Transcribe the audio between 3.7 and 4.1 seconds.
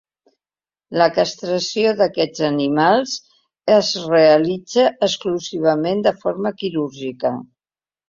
es